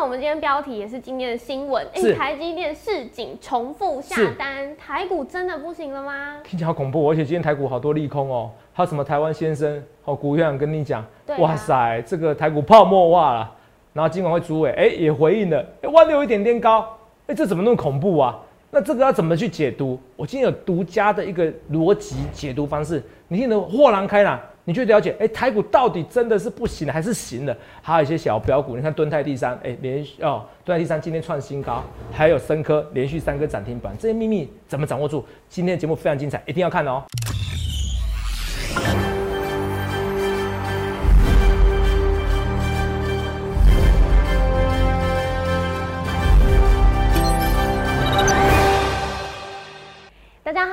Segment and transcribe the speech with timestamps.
[0.00, 6.38] 到我们今天标题也是今天的新闻，台积电市井重复下是单，台股真的不行了吗？
[6.42, 13.54] 听起来好恐怖，而且今天台股好多利空哦，还有什么台湾先生哦，股院长跟你讲，啊哇塞，这个台股泡沫化了，
[13.92, 16.96] 然后金管会主委哎也回应了，哎万六一点点高，
[17.26, 18.38] 哎这怎么那么恐怖啊？
[18.70, 20.00] 那这个要怎么去解读？
[20.16, 24.40] 我今天有独家的一个逻辑解读方式，你听得豁然开朗，
[24.70, 27.56] 你去了解，哎，台股到底真的是不行还是行的？
[27.82, 35.26] 还有一些小标股，你看敦泰第三，哎，连续哦，敦泰第三今天创新高，还有深科连续三个涨停板，这些秘密怎么掌握住？
[35.48, 37.02] 今天的节目非常精彩，一定要看哦。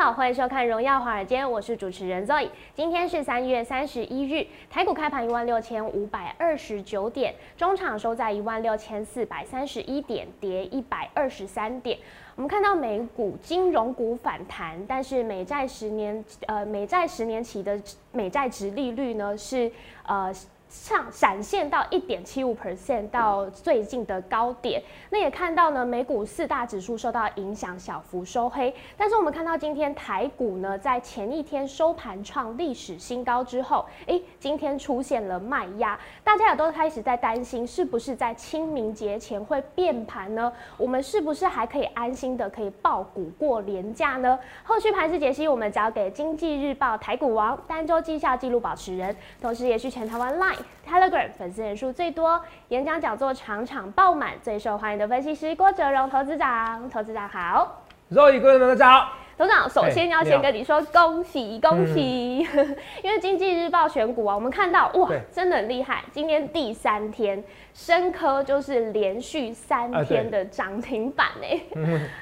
[0.08, 2.48] 好，欢迎收看《荣耀华尔街》，我是主持人 Zoe。
[2.74, 12.00] 今天是三月三十一日，台股开盘一万六千五百二十九点，中场收在一万六千四百三十一点，跌一百二十三点。
[12.38, 17.78] 我们看到美股金融股反弹，但是美债十年呃美债十年期的
[18.14, 19.70] 美债值利率呢是
[20.06, 20.34] 呃。
[20.70, 28.74] 上闪现到一点七五 percent 到最近的高点，那也看到呢，美股四大指数受到影响，小幅收黑。
[28.98, 40.52] 但是我们看到今天台股呢，在前一天收盘创历史新高之后，诶，今天出现了卖压，大家也都开始在担心，是不是在清明节前会变盘呢？
[40.78, 44.38] 我们是不是还可以安心的可以爆股过年假呢？
[44.64, 56.90] 后续盘势解析，我们交给经济日报台股王单周绩效记录保持人，同时也是全台湾 Line、Telegram 粉丝人数最多、演讲讲座场场爆满、最受欢迎的分析师郭哲荣投资长。
[56.90, 62.40] 投资长好，肉一各位大家好，董事长首先要先跟你说恭喜恭喜，
[63.04, 71.60] 因为经济日报选股啊，我们看到哇，真的很厉害，今天第三天，深科就是连续三天的涨停板哎、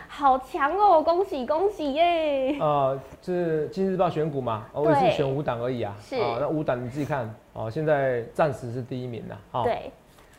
[0.10, 2.58] 好强哦，恭喜恭喜耶！
[2.60, 5.96] 呃，是《今日日报》选股嘛，哦我也对是选五档而已啊。
[6.02, 6.18] 是。
[6.18, 9.38] 哦那五档你自己看哦，现在暂时是第一名的。
[9.52, 9.90] 哦，对，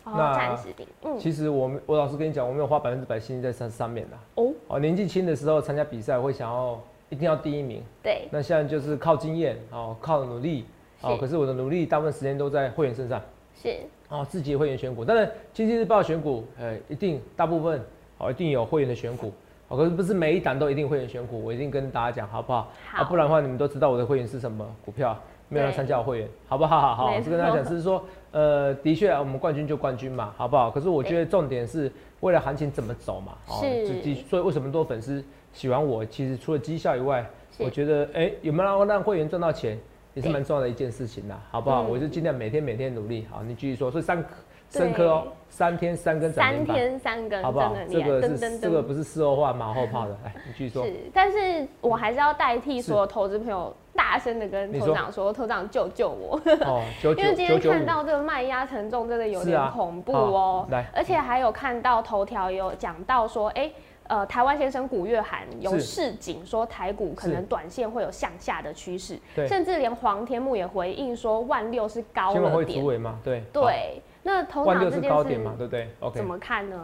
[0.06, 0.56] 哦，那
[1.18, 4.16] 其实我们我老实跟你讲，我没有花百分之百心力在上上面的。
[4.36, 10.64] 哦，哦，年纪轻的时候参加比赛会想要一定要第一名，对，那现在就是靠经验哦，靠努力
[11.00, 11.16] 哦。
[11.18, 13.20] 可是我的努力大部分时间都在会员身上
[13.60, 13.78] 是，
[14.08, 15.04] 哦，自己的会员选股。
[15.04, 17.84] 当然，《经济日报》选股，呃，一定大部分
[18.18, 19.32] 哦一定有会员的选股。
[19.66, 22.70] 哦，可是不是每一档都一定会员选股，我一定跟大家讲好不好？
[22.92, 25.18] 好啊，不然的话你们都知道我的会员是什么股票，
[25.48, 26.80] 没有人对参加我会员，好不好？
[26.80, 30.70] 好好，我是跟大家讲，错是说，呃，的确啊，我们冠军就冠军嘛，好不好？
[30.70, 31.90] 可是我觉得重点是
[32.20, 36.04] 为了行情怎么走嘛，哦是就的所以为什么多粉丝喜欢我？
[36.04, 37.24] 其实除了绩效以外，
[37.58, 39.78] 我觉得，哎、有没有让让会员赚到钱，
[40.14, 41.84] 也是对蛮重要的一件事情啦，好不好？
[41.84, 44.24] 嗯我就尽量每天每天努力，好，你继续说，所以三
[44.70, 47.74] 深科哦，三天三根涨三停板，天三根，好不好？
[47.90, 48.22] 这个。
[48.36, 50.84] 是这个不是事后话马后炮的，来，你继续说。
[50.84, 52.88] 是，但是我还是要代替是。
[52.88, 56.40] 所有投资朋友大声的跟头长说，头长救救我！
[57.16, 60.66] 因为今天看到这个卖压沉重，真的有点恐怖哦。
[60.70, 60.86] 来。
[60.94, 63.70] 而且还有看到头条有讲到说，哎、
[64.08, 72.80] 呃，台湾先生古月涵有是示警说台股可能短线会有向下的趋势，甚至连黄天木也回应说万六是高了点。
[72.80, 72.86] 主。
[72.86, 76.76] 委嘛，对，对，那头万六是高点嘛，对不对？OK，怎么看呢？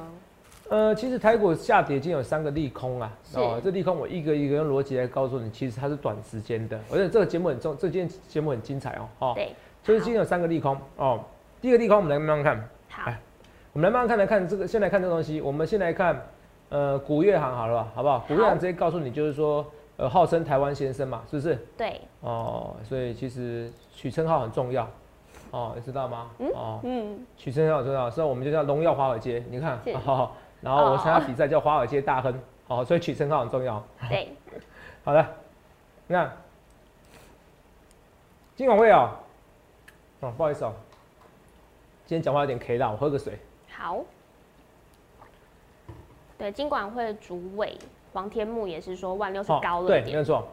[0.69, 9.53] 呃，其实台股下跌已经有三个利空啊，哦，这利空我一个一个用逻辑来告诉你，其实它是短时间的，而且这个节目很重，这件节目很精彩哦，哦，对，
[9.83, 11.21] 所以今天有三个利空哦。
[11.61, 13.21] 第一个利空我们来慢慢看，好哎，
[13.73, 16.25] 我们来慢慢看来看这个，先来看这个东西，我们先来看
[16.69, 18.25] 呃古月行好了吧，好不好？
[18.29, 19.67] 古月行直接告诉你就是说，
[19.97, 21.59] 呃，号称台湾先生嘛，是不是？
[21.77, 24.89] 对，哦，所以其实取称号很重要，
[25.53, 26.31] 哦，你知道吗？
[26.39, 30.31] 嗯哦，嗯，取称号很重要，所以我们就叫荣耀华尔街，你看是，哦，
[30.61, 32.35] 然后我参加比赛叫华尔街大亨，
[32.67, 33.81] 好，所以取称号很重要。
[34.09, 34.33] 对，
[35.05, 35.25] 好的，
[36.07, 36.33] 你看，
[38.57, 39.11] 金管会哦，
[40.21, 40.73] 哦，不好意思哦，
[42.07, 43.39] 今天讲话有点 K 啦，我喝个水。
[43.71, 44.01] 好。
[46.39, 47.79] 对，金管会主委
[48.13, 50.49] 黄天木也是说万六是哦高了对，没，有错。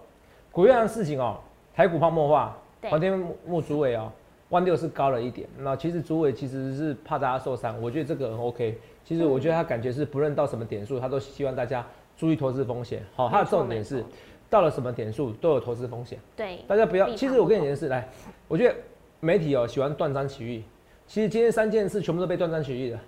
[0.51, 1.39] 古月亮事情哦，
[1.73, 4.11] 台股泡沫化，对黄天木主委哦，
[4.49, 5.47] 万六是高了一点。
[5.57, 8.77] 那其实主委其实是怕大家受伤，我觉得这个很 OK。
[9.03, 11.85] 其实我觉得他感觉是不论到什么点数，他都希望大家
[12.17, 13.03] 注意投资风险。
[13.15, 14.03] 好、他的重点是
[14.49, 16.19] 到了什么点数都有投资风险。
[16.35, 18.07] 对，大家不要，其实我跟你不讲的是，来，
[18.47, 18.75] 我觉得
[19.19, 20.63] 媒体哦喜欢断章取义。
[21.07, 22.99] 其实今天三件事全部都被断章取义的。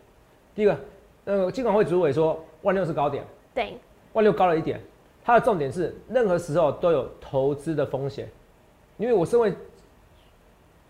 [0.55, 0.77] 第一个，
[1.23, 3.23] 那个金管会主委说万六是高点，
[3.53, 3.77] 对，
[4.13, 4.81] 万六高了一点，
[5.23, 8.27] 它的重点是任何时候都有投资的风险。
[8.97, 9.53] 因为我身为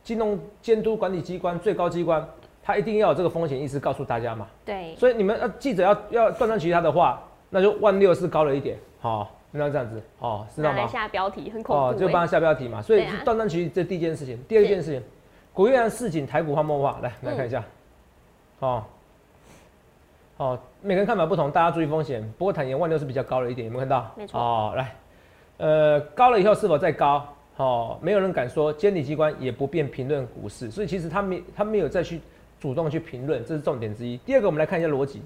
[0.04, 2.28] 金融监督管理机关最高机关，
[2.64, 4.48] 他一定要有这个风险意识告诉大家嘛。
[4.66, 10.88] 对，所以你们呃记者要要断章取义他的话，那就万六是高了一点，好、那这样子，哦，知道吗？
[10.88, 12.82] 下标题很恐怖、哦，就欸帮他下标题嘛。
[12.82, 15.04] 所以对啊断章取义这第一件事情，第二件事情，
[15.54, 17.64] 古月兰市井台股泡沫化，来来看一下，
[18.62, 18.84] 嗯哦，
[20.38, 22.22] 哦，每个人看法不同，大家注意风险。
[22.38, 24.12] 不过坦言万六是比较高了一点，有没有看到？
[24.16, 24.96] 没错哦，来，
[25.58, 27.28] 呃，高了以后是否再高？
[27.62, 32.20] 哦，没有人敢说，监理机关也不便评论股市，所以其实他没他没有再去
[32.60, 34.18] 主动去评论，这是重点之一。
[34.18, 35.22] 第二个，我们来看一下逻辑。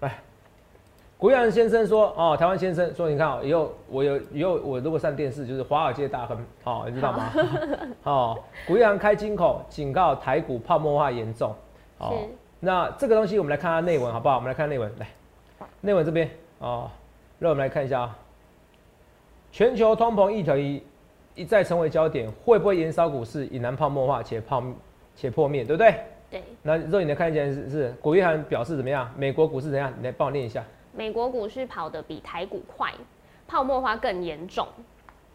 [0.00, 0.18] 来，
[1.16, 7.32] 古月兰先生说，哦，台湾先生说，你看哦，以后我有以后我如果上电视，就是华尔街大亨，哦，你知道吗？
[8.04, 11.54] 哦，古月兰开金口，警告台股泡沫化严重。
[11.96, 12.26] 哦，
[12.60, 14.34] 那这个东西我们来看它内文好不好？
[14.34, 15.08] 我们来看内文，来，
[15.80, 16.90] 内文这边哦，
[17.38, 18.18] 让我们来看一下啊，
[19.50, 20.84] 全球通膨议题
[21.34, 24.62] 一再成为焦点，会不会延烧股市，引燃泡沫化且泡
[25.14, 25.94] 且破灭，对不对？
[26.30, 29.10] 对，那肉眼的看见是是古玉涵表示怎么样？
[29.16, 29.92] 美国股市怎样？
[29.98, 30.64] 你来帮我念一下。
[30.94, 32.92] 美国股市跑得比台股快，
[33.46, 34.66] 泡沫化更严重。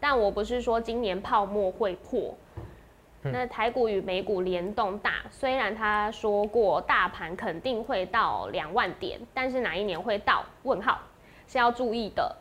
[0.00, 2.34] 但我不是说今年泡沫会破。
[3.24, 10.44] 嗯那台股与美股联动大，虽然他说过大盘肯定会到两万点，但是哪一年会到？
[10.62, 11.00] 问号
[11.48, 12.34] 是要注意的。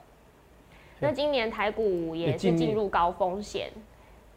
[1.00, 3.70] 那今年台股也是进入高风险，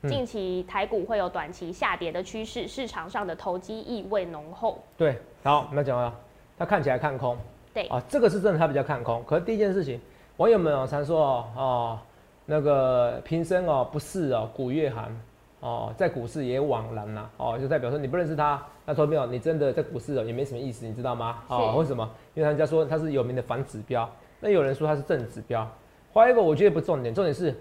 [0.02, 4.78] 嗯近期台股会有短期下跌的趋势，市场上的投机意味浓厚。
[4.96, 6.14] 对，好，我们讲完了，
[6.58, 7.36] 他看起来看空，
[7.72, 9.22] 对啊，这个是真的，他比较看空。
[9.24, 10.00] 可是第一件事情，
[10.36, 11.98] 网友们哦常说哦哦，
[12.46, 15.14] 那个平生哦不是哦古月寒
[15.60, 21.42] 哦，在股市也枉然呐、哦，就代表说你不认识他，那投票你真的在股市哦也没什么意思，你知道吗？
[21.48, 22.10] 哦，是为什么？
[22.34, 24.10] 因为人家说他是有名的反指标，
[24.40, 25.66] 那有人说他是正指标。
[26.12, 27.54] 还有一个我觉得不重点，重点是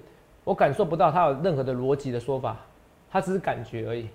[0.44, 2.58] 我感受不到他有任何的逻辑的说法，
[3.12, 4.08] 他只是感觉而已，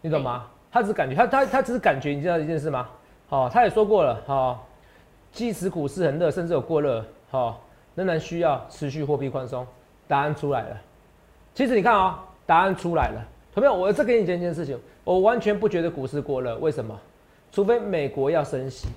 [0.00, 0.46] 你懂吗？
[0.70, 2.88] 他只是感觉，他他他只是感觉，你知道一件事吗？
[3.28, 4.66] 好、他也说过了，好、
[5.30, 7.60] 即使股市很热，甚至有过热，好、
[7.94, 9.66] 仍然需要持续货币宽松。
[10.08, 10.76] 答案出来了，
[11.54, 13.24] 其实你看啊、答案出来了。
[13.54, 16.98] 同样，我再给你讲一件事情，我完全不觉得股市过热，为什么？
[17.50, 18.88] 除非美国要升息。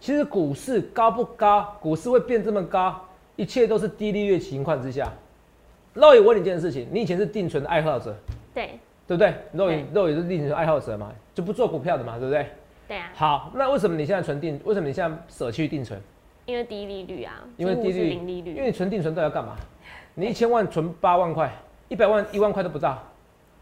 [0.00, 1.76] 其实股市高不高？
[1.80, 3.00] 股市会变这么高，
[3.36, 5.12] 一切都是低利率情况之下。
[5.94, 8.14] 肉眼我问你一件事情，你以前是定存的爱好者，
[8.52, 9.34] 对对不对？
[9.52, 12.46] 肉爷肉爷是定存爱好者嘛，就不做股票的嘛，对不对？
[12.88, 14.60] 对啊，好，那为什么你现在存定？
[14.64, 16.00] 为什么你现在舍弃定存？
[16.46, 19.56] 因为低利率啊，因为低利零利率，因为你存定存都要干嘛？
[20.14, 21.50] 你一千万存八万块，
[21.88, 23.02] 一百万一万块都不到，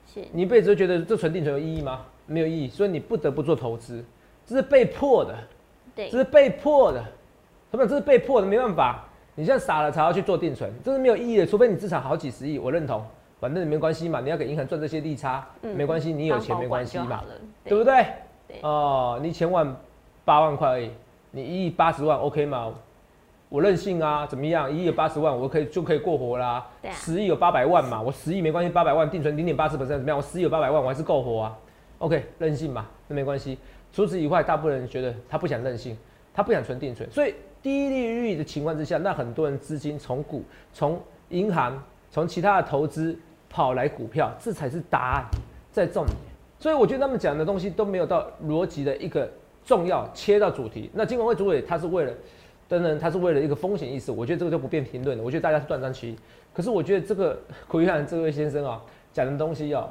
[0.06, 2.06] 是你一辈子都觉得这存定存有意义吗？
[2.26, 4.02] 没有意义，所以你不得不做投资，
[4.46, 5.36] 这是被迫的，
[5.94, 7.04] 对这是被迫的，
[7.70, 7.86] 什么？
[7.86, 9.04] 这是被迫的，没办法。
[9.34, 13.04] 你现在傻了才要去做定存，这是没有意义的，除非你资产好几十亿，我认同。
[13.40, 17.24] 反正没关系嘛，你要给银行赚这些利差，嗯没关系，你有钱没关系嘛
[17.64, 18.06] 对不对？
[18.46, 19.74] 对哦，你一千万
[20.24, 20.90] 八万块而已，
[21.32, 22.72] 你一亿八十万 OK 吗？
[23.48, 24.70] 我任性啊，怎么样？
[24.72, 26.64] 一亿有八十万，我可以就可以过活啦。
[26.84, 30.16] 啊十亿有八百万嘛，我十亿没关系，八百万定存零点八十 percent 怎么样？
[30.16, 31.58] 我十亿有八百万，我还是够活啊。
[31.98, 33.58] OK，任性嘛，那没关系。
[33.92, 35.98] 除此以外，大部分人觉得他不想任性，
[36.32, 40.42] 他不想存定存，所以低利率的情况之下，那很多人资金从股、
[40.72, 41.80] 从银行、
[42.10, 43.16] 从其他的投资
[43.48, 45.24] 跑来股票，这才是答案，
[45.70, 46.16] 在重点。
[46.58, 49.30] 所以我觉得他们讲的东西都没有到逻辑的一个
[49.64, 50.90] 重要，切到主题。
[50.92, 52.12] 那金管会主委他是为了，
[52.68, 55.22] 等等他是为了一个风险意识，我觉得这个就不便评论了。
[55.22, 56.16] 我觉得大家是断章取义。
[56.54, 59.88] 可是我觉得这个 苦约翰这位先生啊讲的东西啊，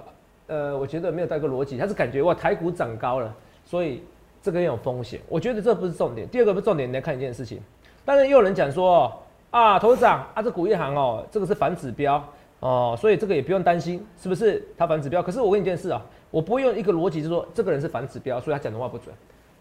[0.47, 3.33] 呃，我觉得没有带个逻辑，他是感觉哇台股涨高了，
[3.65, 4.01] 所以
[4.41, 5.19] 这个很有风险。
[5.29, 6.27] 我觉得这不是重点。
[6.29, 7.59] 第二个不是重点，你来看一件事情。
[8.03, 9.11] 当然也有人讲说
[9.51, 12.23] 啊，头事长啊，这股一行哦，这个是反指标
[12.59, 15.21] 哦，所以这个也不用担心，是不是它反指标？
[15.21, 19.13] 可是我问你一件事啊，我不会用一个逻辑，就是说这个人是反指标，所以他讲的话不准。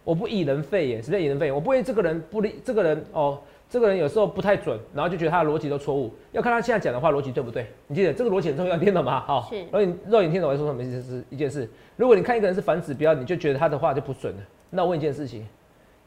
[0.02, 1.54] 我不以人废言，什么叫以人废言？
[1.54, 3.38] 我不会这个人不理这个人哦，
[3.71, 7.69] 这个人有时候不太准，然后就觉得他的逻辑都错误，要看他现在讲的话逻辑对不对。
[7.87, 9.21] 你记得这个逻辑很重要，听懂吗？
[9.21, 11.71] 好、是肉眼肉眼听懂我在说什么意思是一件事。
[11.95, 14.41] 如果你看一个人是反指标，你就觉得他的话就不准了。
[14.71, 15.47] 那我问一件事情，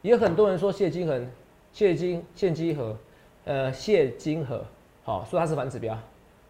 [0.02, 1.26] 也有很多人说谢金恒、
[1.72, 2.94] 谢金、谢金河，
[3.46, 4.62] 呃，谢金河，
[5.02, 5.98] 好、说他是反指标。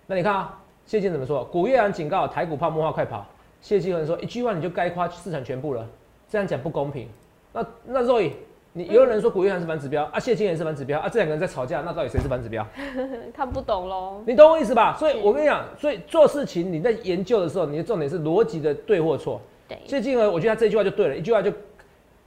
[0.09, 1.44] 那你看啊，谢金怎么说？
[1.44, 3.25] 古月阳警告台股泡沫化，快跑！
[3.61, 5.88] 谢金恒说一句话你就该夸市场全部了，
[6.28, 7.09] 这样讲不公平。
[7.52, 8.33] 那那肉眼，
[8.76, 12.66] 你也有人说古月涵是反指标啊，谢金也是反指标啊，这两个人在吵架，那到底谁是反指标？
[13.32, 14.20] 看不懂喽。
[14.26, 14.96] 你懂我意思吧？
[14.98, 19.40] 所以我跟你讲，所以做事情你在研究的时候，你的重点是逻辑的对或错。
[19.68, 21.52] 对，谢金河，我觉得他这句话就对了，一句话就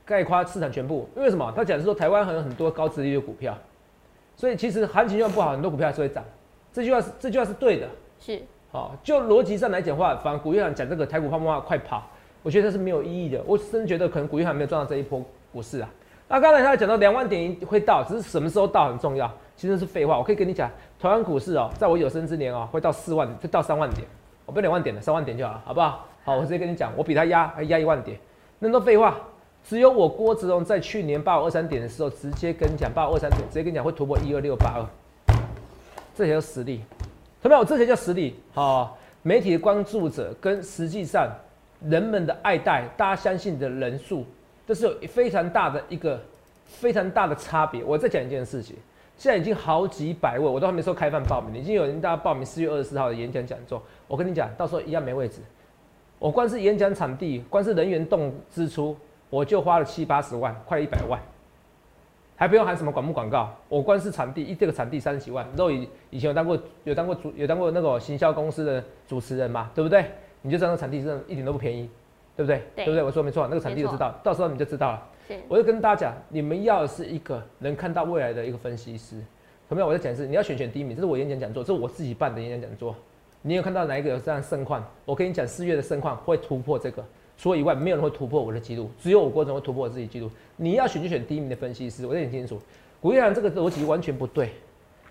[0.06, 1.10] 概括市场全部。
[1.18, 1.52] 因为什么？
[1.54, 3.58] 他讲的是说台湾还有很多高殖利率股票，
[4.38, 6.24] 所以其实行情要不好，很多股票还是会涨。
[6.72, 7.88] 这句话是这句话是对的。
[8.22, 12.10] 是好、就逻辑上来讲的话，反正古月涵讲这个台股泡沫化快跑，
[12.42, 13.44] 我觉得这是没有意义的。
[13.46, 15.90] 我真的觉得可能古月涵没有赚到这一波股市啊。
[16.30, 20.18] 那刚才他讲到两万点会到，只是什么时候到很重要，其实是废话。
[20.18, 20.70] 我可以跟你讲，
[21.00, 24.06] 台湾股市哦，在我有生之年哦，会到四万，会到三万点，
[24.46, 26.06] 我不要两万点了，三万点就好了，好不好？
[26.26, 28.20] 好，我直接跟你讲，我比他压还压一万点，
[28.60, 29.18] 那都废话。
[29.64, 35.36] 只有我郭子龙在去年八五二三点的时候，直接跟你讲八五二三点，直接跟你讲会突破一二六八二，
[36.14, 36.82] 这才叫实力。
[37.42, 37.64] 同没有？
[37.64, 38.36] 这才叫实力。
[38.54, 41.30] 好，媒体的关注者跟实际上
[41.82, 44.26] 人们的爱戴，大家相信的人数。
[44.68, 46.22] 这是有非常大的一个
[46.66, 47.82] 非常大的差别。
[47.86, 48.76] 我再讲一件事情，
[49.18, 53.82] 现在已经好几百位，我都还没说开放报名，已经有人大家报名四月二十四号的演讲讲座。
[54.10, 55.40] 我跟你讲，到时候一样没位置。
[56.20, 58.98] 我光是演讲场地，光是人员动支出，
[59.30, 61.18] 我就花了七八十万，快一百万，
[62.36, 63.50] 还不用喊什么广不广告。
[63.70, 70.06] 我光是场地一这个场地三十几万，肉以以前有当过有当过主有当过那个行销公司的主持人嘛，对不对？
[70.42, 71.90] 你就知道那场地真的一点都不便宜。
[72.38, 72.62] 对不对？
[72.76, 73.04] 对不对？
[73.04, 75.04] 我说没错，那个场地就知道，到时候你就知道了。
[75.50, 79.18] 我就跟大家讲，你们要是一个能看到未来的一个分析师。
[79.70, 79.88] 有没有？
[79.88, 82.96] 我在讲是，你要选选第一名，这是我演讲讲座，这是我自己办的演讲讲座。
[83.42, 84.86] 你有看到哪一个有这样盛况？
[85.04, 87.04] 我跟你讲，四月的盛况会突破这个，
[87.38, 90.30] 除了以外，没有人会突破我的记录，只有我郭总会突破我自己记录。
[90.56, 92.62] 你要选就选第一名的分析师，我讲清楚。
[93.02, 94.52] 股市上这个逻辑完全不对。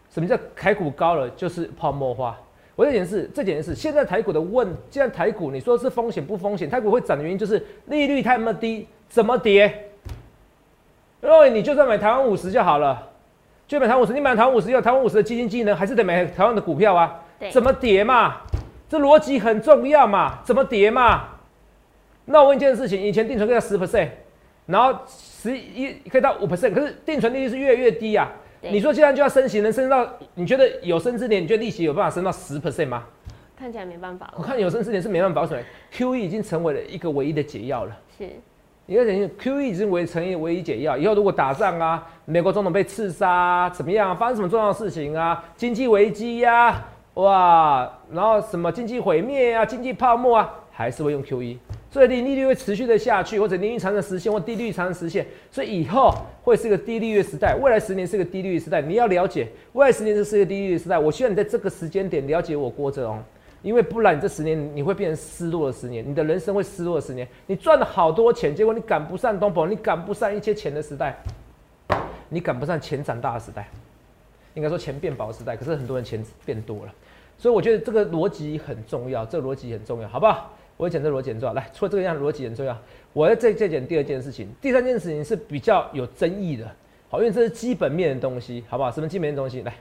[0.09, 2.38] 什么叫开股高了就是泡沫化？
[2.76, 6.68] 我这件事，这件事，现在台股的问，现在台股你说是风险不风险？
[6.68, 9.90] 台股会涨的原因就是利率太么低，怎么跌？
[11.23, 13.11] 因为你就算买台湾五十就好了，
[13.66, 17.23] 就买台湾五十，你买台湾五十，有台湾五十的基金技能还是得买台湾的股票啊？
[17.50, 18.42] 怎么跌嘛？
[18.88, 20.40] 这逻辑很重要嘛？
[20.45, 21.28] 怎么跌嘛？
[22.26, 24.09] 那我问一件事情，以前定存可以到十 percent，
[24.66, 28.30] 然后十一可以到五 percent，可是定存利率是越来越低啊。
[28.60, 30.08] 你说现在就要升息，能升到？
[30.34, 33.04] 你觉得有生之年，你觉得利息有办法升到十 percent 吗？
[33.58, 34.32] 看起来没办法。
[34.36, 35.56] 我看有生之年是没办法保守。
[35.92, 37.96] QE 已经成为了一个唯一的解药了。
[38.18, 38.28] 是。
[38.88, 40.96] 你要 QE 已经为成为唯一解药。
[40.96, 44.16] 以后如果打仗啊，美国总统被刺杀，怎么样？
[44.16, 45.42] 发生什么重要的事情啊？
[45.56, 46.84] 经济危机呀，
[47.14, 51.56] 哇，然后什么经济毁灭啊，经济泡沫啊，还是会用 QE。
[51.90, 57.56] 所以利利率会持续的下去，或者利率长的实现，或低利率长的实现，所以以后会是个低利率时代。
[57.56, 60.99] 未来十年是个低利率时代，你要了解未来十年是个低利率时代。
[60.99, 63.18] 我希望你在这个时间点了解我郭哲荣，
[63.62, 67.26] 因为不然你这十年你会变成失落的十年，你的人生会失落的十年。
[67.47, 71.16] 你赚了好多钱，结果你赶不上东鹏，你赶不上一些钱的时代，
[72.28, 73.66] 你赶不上钱长大的时代，
[74.52, 75.56] 应该说钱变薄时代。
[75.56, 76.92] 可是很多人钱变多了，
[77.38, 80.52] 所以我觉得这个逻辑很重要，这个逻辑很重要，好不好？
[80.76, 82.76] 我讲这逻辑很重要，来，除了这个样逻辑很重要，
[83.14, 86.71] 我要再再讲第二件事情，第三件事情是比较有争议的，
[87.09, 88.90] 好，因为这是基本面的东西，好不好？
[88.90, 89.62] 什么基本面的东西？
[89.62, 89.73] 来，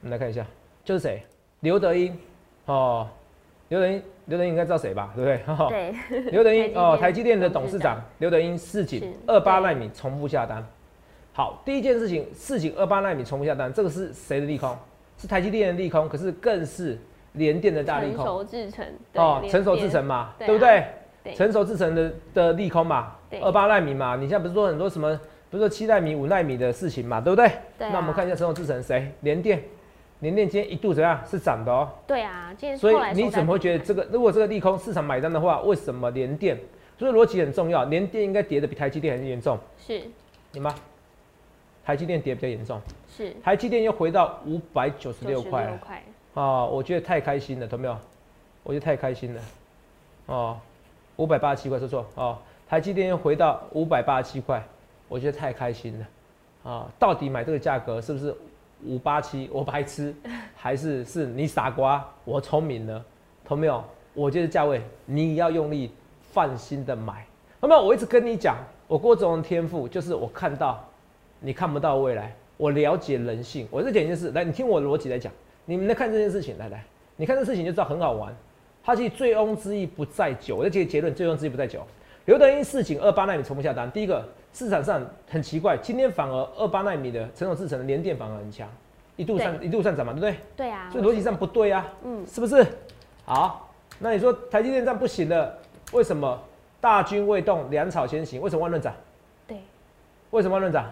[0.00, 0.46] 我们来看一下，
[0.82, 1.22] 就是谁？
[1.60, 2.16] 刘德英，
[2.64, 3.06] 哦，
[3.68, 5.12] 刘德英，刘德英应该知道谁吧？
[5.14, 5.92] 对不对？
[6.08, 6.30] 对。
[6.30, 10.66] 刘德英，哦，台积电的董事长刘德英，市井二八纳米重复下单。
[11.34, 14.74] 好，第一件事情，市井二八纳米重复下单，这个是谁的利空？
[15.18, 16.98] 是台积电的利空，可是更是。
[17.34, 20.84] 联电的大利空，成熟制成哦，成熟制成嘛，对不对？
[21.34, 25.18] 成熟制成的的利空嘛，二八纳米嘛，你现在不是说很多什么，
[25.50, 27.50] 不是说七纳米、五纳米的事情嘛，对不对？
[27.78, 27.88] 对。
[27.90, 29.10] 那我们看一下成熟制成谁？
[29.22, 29.62] 联电，
[30.20, 31.18] 联电今天一度怎样？
[31.26, 31.88] 是涨的哦。
[32.06, 34.06] 对啊，今天所以你怎么会觉得这个？
[34.12, 36.58] 如果这个利空市场买单的话，为什么联电？
[36.98, 39.58] 所以逻辑很重要，联电应该跌的比台积电还严重。
[39.78, 40.02] 是。
[40.52, 40.74] 你吗？
[41.84, 42.80] 台积电跌比较严重。
[43.08, 43.34] 是。
[43.42, 45.80] 台积电又回到五百九十六块了。
[46.34, 47.96] 啊，我觉得太开心了，懂没有？
[48.62, 49.40] 我觉得太开心了。
[50.26, 50.58] 哦，
[51.16, 52.38] 五百八十七块，说错哦。
[52.68, 54.62] 台积电又回到五百八十七块，
[55.06, 56.70] 我觉得太开心了。
[56.70, 58.34] 啊，到底买这个价格是不是
[58.84, 59.48] 五八七？
[59.52, 60.14] 我白痴，
[60.56, 62.04] 还是是你傻瓜？
[62.24, 63.04] 我聪明呢，
[63.46, 63.84] 懂没有？
[64.14, 65.92] 我觉得价位你要用力
[66.32, 67.24] 放心的买。
[67.60, 68.56] 那么我一直跟你讲，
[68.88, 70.82] 我郭总的天赋就是我看到
[71.38, 73.68] 你看不到未来，我了解人性。
[73.70, 75.30] 我这讲一件事，来，你听我的逻辑来讲。
[75.66, 76.84] 你们来看这件事情，来来，
[77.16, 78.34] 你看这事情就知道很好玩。
[78.82, 81.80] 它其实醉翁之意不在酒，这个结论醉翁之意不在酒。
[82.26, 88.68] 刘德英市井二八纳米重复下单，第一个市场上很奇怪，今天反而二八纳米的成熟制成的连电反而很强，
[89.16, 90.36] 一度上一度上涨嘛，对不对？
[90.56, 90.90] 对啊。
[90.90, 92.66] 所以逻辑上不对啊，嗯，是不是？
[93.24, 95.58] 好，那你说台积电这样不行了，
[95.92, 96.38] 为什么
[96.80, 98.40] 大军未动，粮草先行？
[98.40, 98.94] 为什么万润涨？
[99.46, 99.58] 对。
[100.30, 100.90] 为什么万润涨？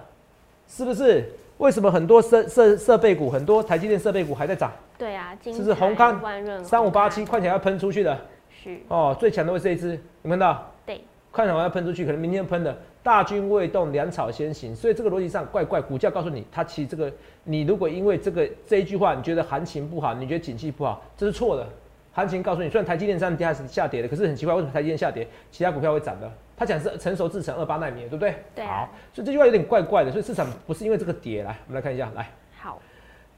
[0.67, 1.31] 是不是？
[1.63, 4.73] 为什么很多设设设备股，很多台积电设备股还在涨？
[4.99, 6.21] 对啊，是不是宏康
[6.65, 8.19] 三五八七看起来要喷出去的？
[8.51, 10.73] 是哦，最强的会是这一支，有看到？
[10.85, 11.01] 对，
[11.33, 12.77] 看起来要喷出去，可能明天喷的。
[13.01, 15.81] 大军未动，粮草先行，所以这个逻辑上怪怪。
[15.81, 17.13] 股价告诉你，它其实这个，
[17.45, 21.65] 你如果因为这个这一句话，你觉得行情不好，你觉得景气不好，这是错的。
[22.13, 26.29] 行情告诉你，虽然台积电上跌是下跌的，可是很奇怪，为什么台积电下跌，其他股票会涨的？
[26.63, 28.35] 他讲是成熟制程二八纳米，对不对？
[28.55, 32.29] 对、好，所以这句话有点怪怪的，所以市场不是因为这个跌来，我们来看一下，来。
[32.57, 32.79] 好。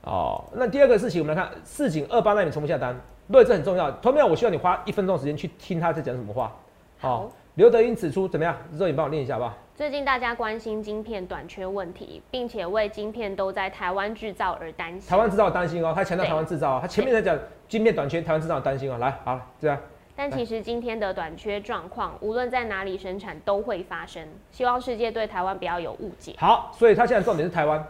[0.02, 2.94] 哦，那第二个事情，我们来看市井二八纳米重不下单，
[3.32, 3.90] 对，这很重要。
[3.90, 6.52] 同样，我需要你花一分钟时间去听他在讲什么话。
[6.98, 8.54] 好，刘德英指出怎么样？
[8.76, 9.54] 之后你帮我念一下好不好？
[9.74, 15.08] 最近大家关心晶片短缺问题，并且为晶片都在台湾制造而担心。
[15.08, 18.98] 台湾制造担心哦，他强调台湾制造，他前面在讲晶片短缺，台湾制造担心哦。
[18.98, 19.78] 来，好，这样。
[20.16, 24.26] 但其实今天的短缺状况，无论在哪里生产都会发生。
[24.52, 26.34] 希望世界对台湾不要有误解。
[26.38, 27.84] 好，所以他现在重点是台湾。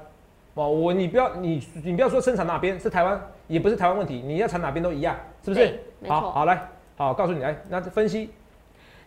[0.54, 5.80] 哦，我你不要你你不要说生产哪边是台湾，也不是台湾问题，你要产哪边都一样，是不是？
[6.06, 6.66] 好，好来，
[6.96, 8.30] 好告诉你来，那分析。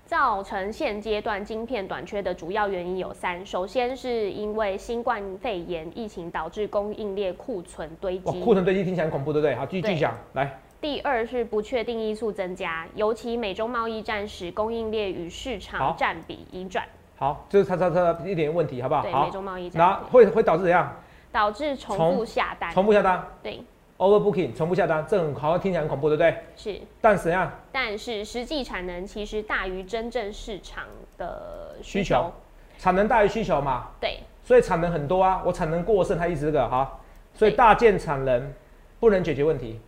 [0.06, 8.40] 造成现阶段晶片短缺的主要原因有三，首先是因为新冠肺炎疫情导致供应链库存堆积。
[8.40, 9.56] 库存堆积听起来很恐怖，对不对？
[9.56, 10.58] 好，继续讲来。
[10.80, 16.86] 第二是不确定因素增加，尤其美中贸易战时供应链与市场占比移转。
[17.18, 19.02] 好，这是它它它一点问题，好不好？
[19.02, 19.80] 对，美中贸易战。
[19.80, 20.96] 然后会会导致怎样？
[21.32, 22.72] 导致重复下单。
[22.72, 23.28] 重复下单。
[23.42, 23.62] 对。
[23.98, 26.38] Overbooking，重复下单，这很好像听起来很恐怖，对不对？
[26.56, 26.80] 是。
[27.02, 27.52] 但怎样？
[27.72, 30.84] 但是实际产能其实大于真正市场
[31.18, 32.32] 的需求。
[32.78, 33.88] 产能大于需求嘛？
[34.00, 34.20] 对。
[34.44, 37.00] 所以产能很多啊，我产能过剩，它一直这个哈。
[37.34, 38.54] 所以大件产能
[39.00, 39.80] 不能解决问题。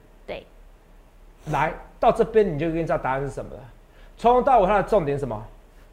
[1.45, 1.53] 对。
[1.53, 3.61] 来到这边，你就知道答案是什么了。
[4.17, 5.41] 从头到尾，它的重点什么？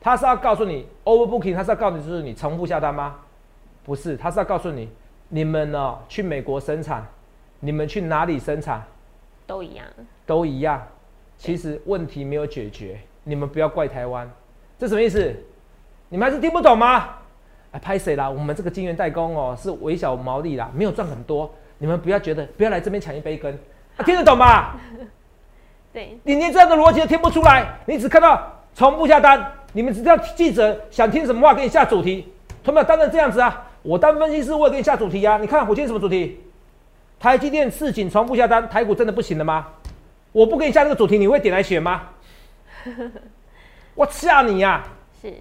[0.00, 3.17] 它是要告诉你 Overbooking，它是要告诉你就是你重复下单吗？
[3.85, 4.88] 不是，它是要告诉你，
[5.29, 7.07] 你们呢去美国生产。
[7.59, 8.85] 你们去哪里生产，
[9.47, 9.87] 都一样，
[10.26, 10.87] 都一样。
[11.38, 14.31] 其实问题没有解决，你们不要怪台湾，
[14.79, 15.35] 这什么意思？
[16.11, 17.09] 你们还是听不懂吗？
[17.73, 18.29] 哎，拍谁啦？
[18.29, 21.50] 我们这个金源代工哦，是微小毛利啦，没有赚很多。
[21.79, 23.59] 你们不要觉得，不要来这边抢一杯羹，
[23.97, 24.75] 啊，听得懂吗？
[25.97, 32.31] 对，你连这样的逻辑都听不出来，你只看到从不下单，你们只知道记者想听什么话给你下主题，
[32.62, 33.67] 他们当然这样子啊。
[33.81, 35.38] 我当分析师，我也给你下主题呀。
[35.41, 36.38] 你看我今天什么主题？
[37.19, 39.69] 台积电市井从不下单，台股真的不行了吗？
[40.32, 42.02] 我不给你下这个主题，你会点来选吗？
[43.95, 44.85] 我吓你呀！
[45.23, 45.32] 是，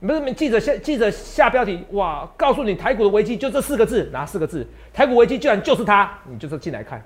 [0.00, 4.66] 不是记者下记者下标题哇，告诉你台股的危机就这四个字，哪四个字？
[4.92, 7.00] 台股危机居然就是它，你就是进来看。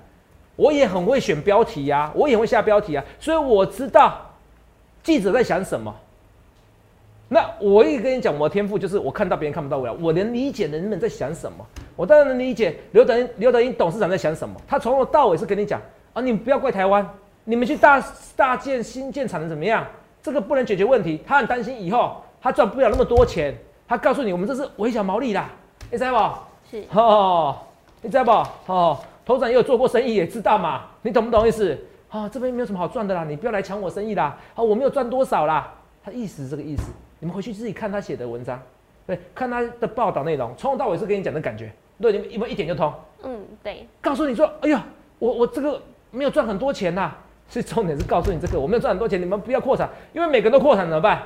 [0.55, 4.21] 我也很会选标题呀，我也会下标题啊，所以我知道
[5.03, 5.93] 记者在想什么。
[7.27, 11.65] 那我也跟你讲，我的天赋就是我看到别人看不到我呀，我能理解人们在想什么。
[11.95, 14.59] 我当然能理解刘德英刘德英董事长在想什么。
[14.67, 15.81] 他从头到尾是跟你讲
[16.13, 17.07] 啊，你们不要怪台湾，
[17.45, 18.03] 你们去大
[18.35, 19.87] 大建新建厂能怎么样？
[20.21, 21.21] 这个不能解决问题。
[21.25, 23.55] 他很担心以后他赚不了那么多钱。
[23.87, 25.49] 他告诉你，我们这是微小毛利啦，
[25.89, 26.77] 你知道不？
[26.77, 27.57] 是哦，
[28.01, 28.71] 你知道不？
[28.71, 28.99] 哦，
[29.33, 30.83] 头长也有做过生意，也知道嘛。
[31.01, 31.77] 你懂不懂意思？
[32.09, 34.37] 啊，这边没有什么好赚的啦，你不要来抢我生意啦。
[34.53, 35.73] 啊，我没有赚多少啦。
[36.03, 36.91] 他意思是这个意思。
[37.19, 38.59] 你们回去自己看他写的文章，
[39.05, 42.91] 对，看他的报道内容，从头到尾是跟你讲的感觉，对，你们有没有一点就通？
[43.23, 43.87] 嗯，对。
[44.01, 44.83] 告诉你说，哎呀，
[45.19, 47.13] 我我这个没有赚很多钱呐，
[47.47, 51.21] 是重点是告诉你这个我没有赚很多钱，你们不要扩产，因为每个人都扩产怎么办？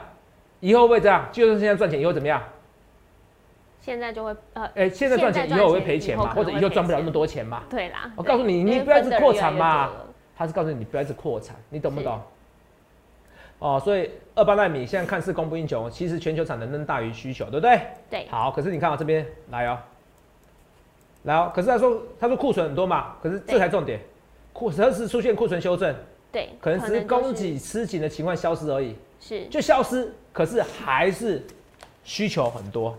[0.59, 1.25] 以后会这样？
[1.31, 2.41] 就算现在赚钱，以后怎么样？
[3.85, 7.61] 现在就会呃，哎，现在赚钱，以后会赔钱嘛，或者以后赚不了那么多钱嘛？
[7.69, 8.11] 对啦。
[8.15, 9.91] 我告诉你，你不要一直扩产嘛，
[10.35, 12.19] 他是告诉你，你不要一直扩产，你懂不懂？
[13.59, 17.79] 哦，所以二八纳米现在看似供不应求，其实全球产能仍大于需求，对不对？
[18.09, 18.27] 对。
[18.27, 19.77] 好，可是你看到这边来哦，
[21.23, 23.99] 来哦，可是他说他说库存很多嘛，可是这才重点，
[24.51, 25.95] 库何时出现库存修正？
[26.31, 31.45] 对，可能只是供给吃紧的情况消失而已，是就消失，可是还是
[32.03, 32.97] 需求很多，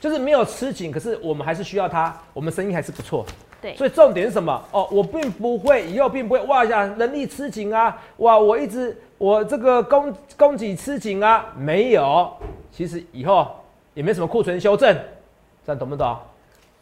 [0.00, 3.24] 就是没有吃紧，可是我们还是需要它，我们生意还是不错。
[3.60, 4.64] 对，所以重点是什么？
[4.70, 8.96] 哦，我并不会以后并不会哇呀，人力吃紧啊，哇，我一直。
[9.18, 12.32] 我这个供供给吃紧啊，没有，
[12.70, 13.48] 其实以后
[13.92, 14.96] 也没什么库存修正，
[15.66, 16.16] 这样懂不懂？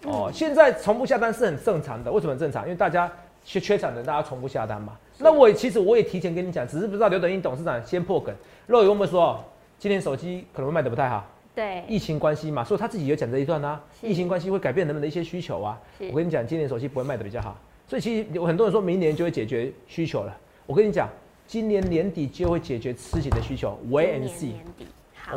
[0.05, 2.65] 哦，现在重复下单是很正常的，为什么正常？
[2.65, 3.11] 因为大家
[3.43, 4.93] 缺缺产能，大家重复下单嘛。
[5.17, 8.35] 那我其实我也提前跟你讲，只是不知道刘德英董事长先破梗。
[8.67, 9.43] 肉友们说，
[9.79, 11.25] 今天手机可能会卖的不太好，
[11.57, 15.81] 对，疫情关系嘛，所以他自己有讲这一段啊，疫情关系会改变人们的一些需求啊。
[16.12, 20.37] 我跟你讲，今年手机不会卖的比较好，所以其实有很多人说明年就会解决需求了。
[20.66, 21.09] 我跟你讲。
[21.49, 24.51] 今年年底就会解决吃紧的需求，Wait and see。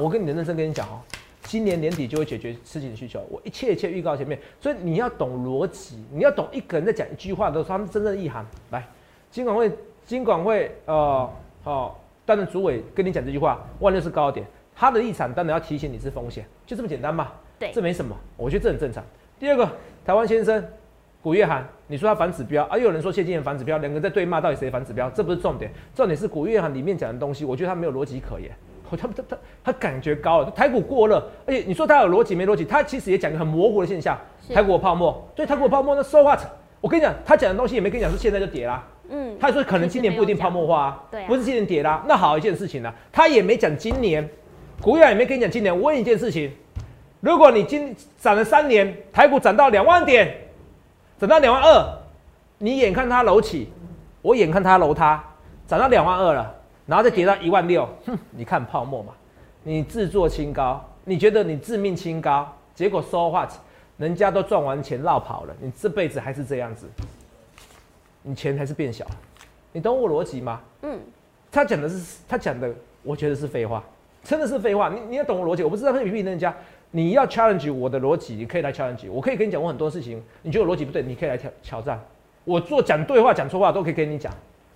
[0.02, 1.00] 我跟你认真跟你讲哦，
[1.44, 3.24] 今年年底就会解决吃紧的需求。
[3.30, 8.44] 我一切一切预告前面，所以你要懂逻辑，你要懂一个人在讲一句话的时候，他们真正的意涵。
[8.72, 8.84] 来，
[9.30, 9.72] 金管会，
[10.08, 11.30] 金管会，呃，
[11.64, 14.44] 好，担任主委跟你讲这句话，万六是高点，
[14.80, 17.28] 他的立场当然要提醒你是风险，就这么简单嘛。
[17.60, 19.04] 对，这没什么，我觉得这很正常。
[19.38, 19.70] 第二个，
[20.06, 20.66] 台湾先生，
[21.22, 22.78] 古月涵，你说他反指标啊？
[22.78, 25.10] 又有人说谢金燕反指标，两个在对骂，到底谁反指标？
[25.10, 28.50] 这不是重点，重点是古月涵里面讲的东西，我觉得他没有逻辑可言。
[28.90, 32.64] 他他他他感觉高了，台股过热，而且你说他有逻辑没逻辑？
[32.64, 34.18] 他其实也讲个很模糊的现象，
[34.54, 36.40] 台股泡沫，对台股泡沫那 so what？
[36.80, 38.88] 我跟你讲，他讲的东西也没跟你讲说现在就跌啦。
[39.10, 42.06] 嗯，他说可能今年不一定泡沫化啊，对，不是今年跌啦。
[42.08, 44.28] 那好一件事情呢，他也没讲今年，
[44.82, 45.76] 古月也没跟你讲今年。
[45.76, 46.52] 我问一件事情，
[47.20, 50.36] 如果你今涨了三年，台股涨到两万点，
[51.20, 51.98] 涨到两万二，
[52.60, 53.70] 你眼看它楼起，
[54.22, 55.22] 我眼看它楼塌，
[55.68, 56.56] 涨到两万二了。
[56.86, 59.14] 然后再跌到一万六，哼，你看泡沫嘛？
[59.62, 63.52] 你自作清高，你觉得你自命清高，结果 so what？
[63.98, 66.88] 人家都赚完钱绕跑了，你这辈子还是这样子，
[68.24, 69.06] 你钱还是变小，
[69.72, 70.62] 你懂我逻辑吗？
[70.82, 71.00] 嗯，
[71.52, 73.84] 他讲的是他讲的，我觉得是废话，
[74.30, 74.90] 真的是废话。
[74.90, 76.56] 你你要懂我逻辑，我不知道可以批评人家，
[76.92, 82.00] 你要 challenge 我的逻辑，你可以来 challenge，我可以跟你讲过很多事情，你觉得我逻辑不对，你可以来挑挑战。
[82.46, 84.32] 我做讲对话讲错话都可以跟你讲，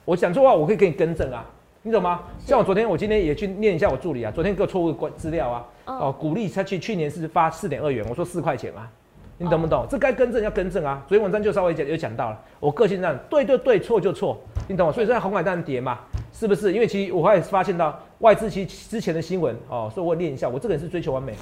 [0.06, 1.46] 我讲错话我可以给你更正啊。
[1.84, 2.22] 你懂吗？
[2.40, 4.32] 像我昨天，我今天也去念一下我助理啊。
[4.34, 5.68] 昨天给我错误关资料啊。
[5.86, 8.90] 哦，鼓励他去去年是发四点二元，我说四块钱啊。
[9.38, 9.86] 你懂不懂？
[9.88, 11.04] 这该更正要更正啊。
[11.08, 14.94] 昨天文章就稍微讲有讲到了，我个性这样，对对对，错就错，你懂吗？
[14.94, 16.00] 所以现在红海蛋跌嘛，
[16.34, 16.74] 是不是？
[16.74, 21.36] 因为其实我还发现到外资其之前的新闻哦，所以我念一下，我这个人是追求完美。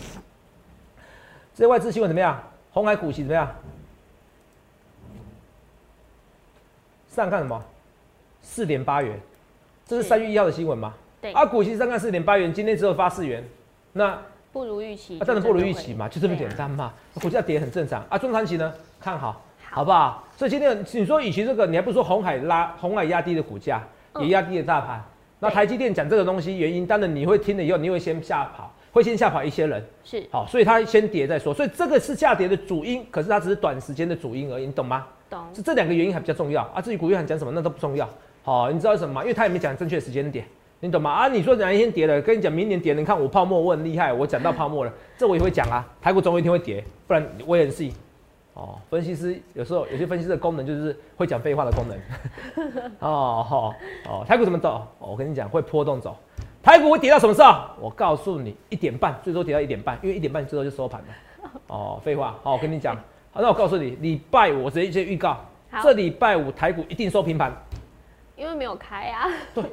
[1.56, 2.42] 这些外资新闻怎么样？
[2.72, 3.50] 红海股息怎么样？
[7.08, 7.62] 上看什么？
[8.42, 9.20] 四点八元。
[9.86, 10.94] 这是三月一号的新闻吗？
[11.22, 11.34] 对。
[11.34, 13.44] 啊，股息上看四点八元，今天只有发四元，
[13.94, 14.18] 那
[14.54, 15.20] 不如预期。
[15.20, 16.94] 啊，当然不如预期嘛，就这么简单嘛。
[17.16, 18.18] 股价跌很正常啊。
[18.18, 20.26] 中长期呢，看好，好不好？
[20.38, 23.84] 所以今天你说与其这个，你还不如说红海拉红海压低的股价，
[24.20, 25.04] 也压低了大盘。
[25.40, 29.84] 那台积电讲这个东西原因，当然你会听了以后，你会先吓跑，会先吓跑一些人。
[30.04, 30.24] 是。
[30.32, 31.54] 好，所以它先跌再说。
[31.54, 35.08] 所以这个是下跌的主因，可是它只是短时间的主因而已，你懂吗？
[35.30, 35.40] 懂。
[35.54, 36.82] 是这两个原因还比较重要啊。
[36.82, 38.08] 至于股月涵讲什么，那都不重要。
[38.44, 39.22] 好，你知道什么吗？
[39.22, 40.46] 因为他也没讲正确时间点，
[40.80, 41.12] 你懂吗？
[41.12, 45.84] 啊，你说哪一天跌了，跟你讲明年跌，你看我泡沫我很厉害，我讲到泡沫了，这我也会讲啊。
[46.02, 47.94] 台股总有一天会跌，不然我也很细。
[48.54, 51.98] 哦，分析师有时候有些分析师的功能就是会讲废话的功能。
[53.00, 53.74] 哦好
[54.10, 54.86] 哦，台股怎么走？
[55.00, 56.18] 我跟你讲会波动走，
[56.62, 57.66] 台股会跌到什么时候？
[57.80, 61.52] 我告诉你，一点半，最多跌到一点半，因为一点半最多就收盘了。
[61.68, 62.96] 哦，废话，好，我跟你讲，
[63.32, 65.38] 好，那我告诉你，礼拜五直接接预告，
[65.82, 67.54] 这礼拜五台股一定收平盘。
[68.36, 69.64] 因为没有开啊，对，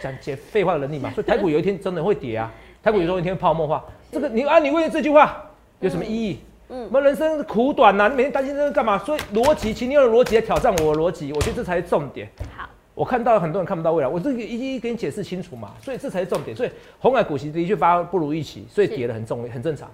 [0.00, 3.82] 讲解废话的能力嘛， 所以台股有一天真的会跌啊，台股有时候一天泡沫化，
[4.12, 5.44] 这个你啊，你问这句话
[5.80, 6.38] 有什么意义？
[6.40, 8.98] 嗯，我们人生苦短呐，你每天担心这个干嘛？
[8.98, 12.28] 所以逻辑，请你用逻辑来挑战我的逻辑，我觉得这才是重点。
[12.56, 16.56] 好，我看到很多人看不到未来，我这个一一给你解释清楚嘛，所以这才是重点。
[16.56, 19.88] 所以红海股息的确发不如预期，所以跌的很重，很正常。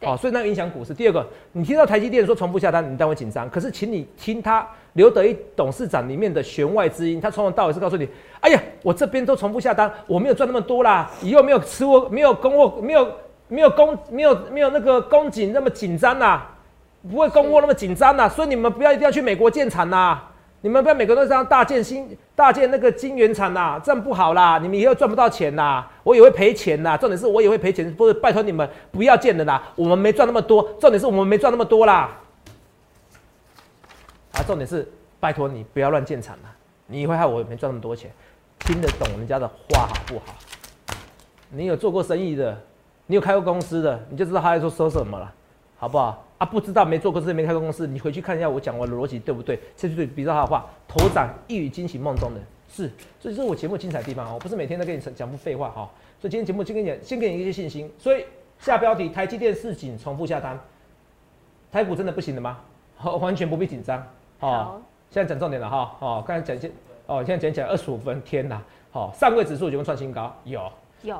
[0.00, 0.92] 哦，所以那影响股市。
[0.92, 3.48] 第二个，你听到台积电说重复下单，你当然紧张。
[3.48, 8.06] 可是，请你听他刘德一董事长里面的弦外之音，他从头到尾是告诉你：
[8.40, 13.10] 哎呀，我这边都重复下单，我没有赚那么多啦，以后没有吃货，没有供货，没有
[13.48, 16.50] 没有供，没有没有那个供给那么紧张啦，
[17.10, 20.30] 不会供货那么紧张啦，所以你们不要一定要去美国建厂啦。
[20.62, 24.58] 你们不要每个都这样大建新大建那个晶圆厂呐，这样不好啦！
[24.58, 26.96] 你们以后赚不到钱呐，我也会赔钱呐。
[26.96, 29.62] 重点是我也会赔钱，不是拜托你们不要建的啦。
[29.76, 32.16] 我们没赚那么多，重点是我们没赚那么多啦。
[34.32, 36.50] 啊，重点是拜托你不要乱建厂啦，
[36.86, 38.10] 你会害我没赚那么多钱。
[38.60, 40.34] 听得懂人家的话好不好？
[41.50, 42.58] 你有做过生意的，
[43.06, 45.32] 你有开过公司的，你就知道他在说说什么了，
[45.76, 46.24] 好不好？
[46.38, 49.58] 啊，不知道没做过，事没开过公司，你回去看一下我讲我的逻辑对不对？
[49.76, 52.90] 这是对比较他的话，头涨一语惊醒梦中人，是，
[53.20, 55.88] 所以这是我节目精彩的地方哦，不是每天都跟你讲不废话哈。
[56.20, 57.90] 所以今天节目就跟你讲，先给你一些信心。
[57.98, 58.24] 所以
[58.58, 60.58] 下标题：台积电市井重复下单，
[61.70, 62.58] 台股真的不行了吗？
[62.96, 64.02] 好，完全不必紧张。
[64.38, 65.96] 好，现在讲重点了哈。
[66.00, 66.70] 哦，刚才讲一些，
[67.06, 68.62] 哦，现在讲起来二十五分，天哪！
[68.90, 70.34] 好，上柜指数有没有创新高？
[70.44, 70.70] 有，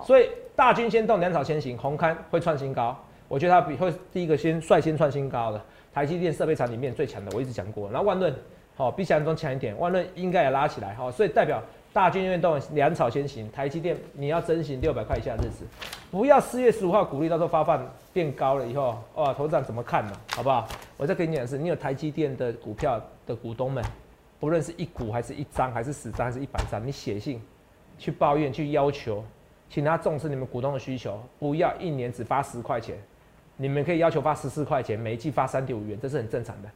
[0.05, 2.97] 所以大军先动，粮草先行，红刊会创新高。
[3.29, 5.61] 我觉得它比会第一个先率先创新高的
[5.93, 7.91] 台积电设备厂里面最强的，我一直讲过。
[7.91, 8.33] 然后万润
[8.77, 15.65] 好比想象中强一点，万润应该也拉起来哈，所以代表大军运动粮草先行，台积电你要珍惜六百块以下的日子，
[16.11, 20.13] 不要四月十五号鼓励到时候发放变高了以后，哇，头涨怎么看呢？
[20.35, 20.69] 好不好？
[20.97, 23.83] 我再跟你讲的是，你有台积电的股票的股东们，
[24.39, 27.41] 不论是一股还是一张还是十张还是一百张，你写信
[27.99, 29.25] 去抱怨去要求，
[29.75, 32.97] 请他重视你们股东的需求，不要一年只发十块钱。
[33.57, 36.69] 你们可以要求发十四块钱，每一季发三点五元，这是很正常的。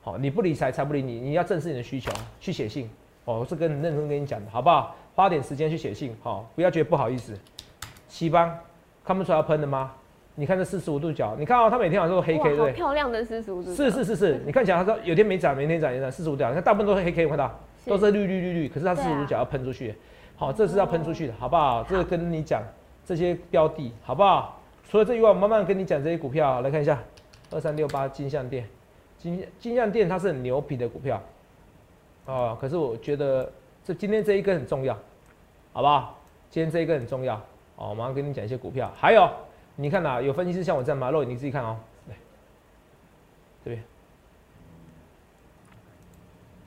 [0.00, 1.18] 好，你不理财，财不理你。
[1.18, 2.88] 你要正视你的需求，去写信。
[3.24, 4.94] 哦，我是跟认真跟你讲的，好不好？
[5.16, 7.36] 花点时间去写信，好，不要觉得不好意思。
[8.06, 8.56] 西方
[9.04, 9.90] 看不出来要喷的吗？
[10.36, 12.72] 你看这四十五度角，你看哦，它每天晚上都黑 K，对？
[12.72, 19.92] 漂亮的四十五度角，是是是是，你看起来它说有天没涨，明天涨，有天涨，四十五度角，你看大部分都是黑 K，有看到都是绿绿绿绿，可是它四十五度角要喷出去，
[20.36, 21.82] 好，这是要喷出去的，好不好？
[21.84, 22.62] 这个跟你讲
[23.04, 24.60] 这些标的，好不好？
[24.88, 27.02] 除了这以外，我慢慢跟你讲这些股票，来看一下
[27.50, 28.68] 二三六八金像店，
[29.18, 31.22] 金金像店它是很牛皮的股票，
[32.26, 33.50] 哦，可是我觉得
[33.84, 34.96] 这今天这一根很重要，
[35.72, 36.18] 好不好？
[36.50, 37.34] 今天这一根很重要，
[37.76, 39.28] 哦，我马上跟你讲一些股票，还有
[39.76, 41.10] 你看呐、有分析师像我这样吗？
[41.10, 41.76] 肉你自己看哦，
[42.08, 42.14] 来
[43.64, 43.82] 这边。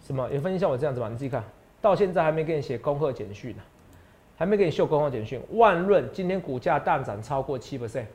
[0.02, 0.30] 什么？
[0.32, 1.10] 有分析像我这样子吗？
[1.10, 1.44] 你自己看，
[1.88, 3.64] 到现在还没给你写恭贺简讯呢、
[4.36, 5.40] 还没给你秀恭贺简讯。
[5.52, 8.06] 万润今天股价大涨超过七 percent，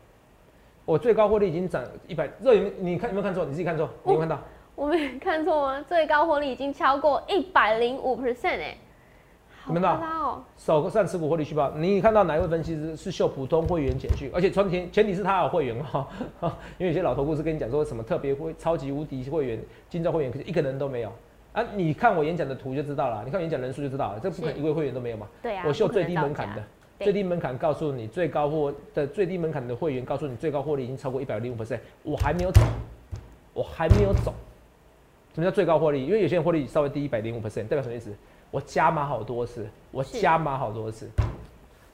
[0.84, 2.28] 我最高获利已经涨一百。
[2.42, 3.46] 热你你看有没有看错？
[3.46, 4.42] 你自己看错，你有没有看到？
[4.74, 5.84] 我没看错吗？
[5.88, 8.76] 最高获利已经超过一百零五 percent 哎，
[9.62, 14.30] 好你们知道夸张哦，手上持股获利续报，你看到哪一位分析师是秀普通会员简讯？
[14.34, 16.06] 而且前提前提是他有会员哦，
[16.78, 19.58] 因为有些老头故事跟你讲说什么特别会超级无敌会员、
[19.88, 21.12] 金照会员，可是一个人都没有
[21.52, 21.62] 啊！
[21.74, 25.28] 你看我演讲的图就知道了，你看演讲人数就知道了，这不可能一位会员都没有嘛。
[25.42, 26.62] 对啊，我秀最低门槛的，
[26.98, 32.60] 最低门槛告诉你最高获的最低门槛的会员告诉你最高获利已经超过一百零五 percent，我还没有走，
[33.52, 34.32] 我还没有走。
[35.34, 36.04] 什么叫最高获利？
[36.06, 38.14] 因为有些人获利稍微低一百零五 percent，代表什么意思？
[38.50, 41.08] 我加码好多次，我加码好多次。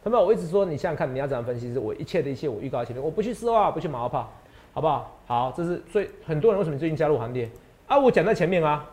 [0.02, 1.72] 那么我一直说，你想想看，你要怎样分析？
[1.72, 4.32] 是我一切的一切，我预告前面，我不去丝袜，不去马后炮，
[4.72, 5.18] 好不好？
[5.26, 7.48] 好，这是最很多人为什么最近加入行列
[7.86, 7.98] 啊？
[7.98, 8.84] 我讲在前面啊，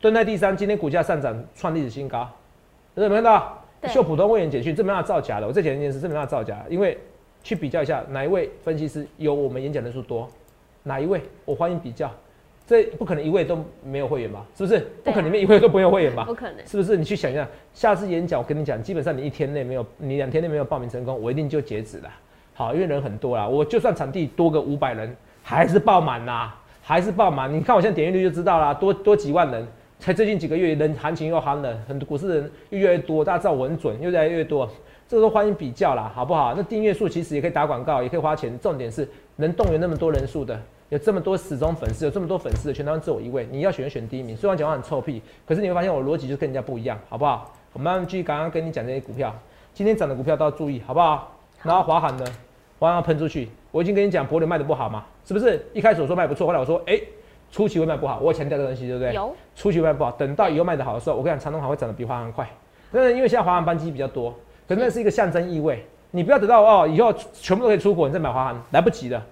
[0.00, 2.26] 蹲在第三，今天股价上涨创历史新高，
[2.94, 3.58] 有没有看到？
[3.82, 5.46] 对秀普通会员简讯，这没办法造假的。
[5.46, 6.96] 我再讲一件事，这没办法造假，因为
[7.42, 10.26] 去比较一下哪一位分析师有我们演讲人数多，
[10.82, 12.10] 哪一位我欢迎比较。
[12.66, 14.44] 这不可能一位都没有会员吧？
[14.56, 14.78] 是不是？
[15.04, 16.24] 不可能里面一位都没有会员吧？
[16.24, 16.96] 不可能，是不是？
[16.96, 22.10] 你去想一下，下次演讲我跟你讲，基本上你一天内没有，你两天内没有报名成功，我一定就截止了。
[22.54, 27.52] 好，因为人很多啦，我就算场地多个五百人，还是爆满啦，还是爆满。
[27.52, 29.66] 你看我现在点阅率就知道啦，多多几万人，
[30.00, 34.66] 才最近几个月人行情又夯了，很多股市人又越来越多，大家知道我很准，又越来越多，
[35.06, 36.54] 这个都欢迎比较啦，好不好？
[36.56, 40.58] 那订阅数其实也可以打广告，也可以花钱，重点是能动员那么多人数的。
[40.88, 43.46] 有这么多死忠粉丝，有这么多粉丝的，全台湾只有我一位。
[43.50, 47.52] 你要选选第一名，虽然讲话很臭屁，可是你会发现我逻辑就跟人家不一样，好不好？
[47.74, 49.32] 我们继续刚刚跟你讲这些股票，
[49.74, 51.36] 今天涨的股票都要注意，好不好？
[51.62, 52.24] 然后华航呢，
[52.78, 55.62] 华航喷出去，我已经跟你讲，博流卖的不好嘛，是不是？
[55.74, 56.98] 一开始我说卖不错，后来我说，哎、
[57.50, 59.12] 初期会卖不好，我有强调这个东西，对不对？
[59.12, 62.48] 有初期会卖不好，等到以后卖的好的时候，我跟你讲，长东航会涨得比华航快。
[62.90, 64.34] 那因为现在华航班机比较多，
[64.68, 65.84] 可是那是一个象征意味。
[66.12, 69.22] 你不要等到哦，以后全部都可以出国，你再买华航，来不及的。